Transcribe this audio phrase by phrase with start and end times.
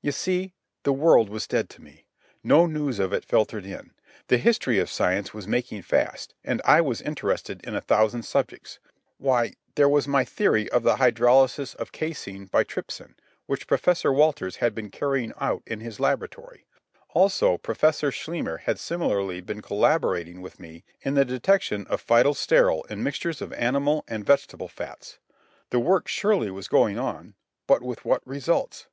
[0.00, 0.54] You see,
[0.84, 2.06] the world was dead to me.
[2.42, 3.92] No news of it filtered in.
[4.28, 8.78] The history of science was making fast, and I was interested in a thousand subjects.
[9.18, 14.56] Why, there was my theory of the hydrolysis of casein by trypsin, which Professor Walters
[14.56, 16.64] had been carrying out in his laboratory.
[17.10, 23.02] Also, Professor Schleimer had similarly been collaborating with me in the detection of phytosterol in
[23.02, 25.18] mixtures of animal and vegetable fats.
[25.68, 27.34] The work surely was going on,
[27.66, 28.86] but with what results?